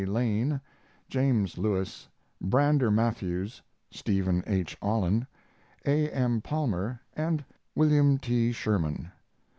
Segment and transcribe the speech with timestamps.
[0.03, 0.59] Lane,
[1.09, 2.07] James Lewis,
[2.41, 3.61] Brander Matthews,
[3.91, 4.75] Stephen H.
[4.81, 5.27] Olin,
[5.85, 6.09] A.
[6.09, 6.41] M.
[6.41, 8.51] Palmer, and William T.
[8.51, 9.11] Sherman.